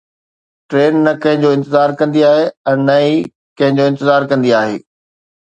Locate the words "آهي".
2.31-2.47, 4.65-4.77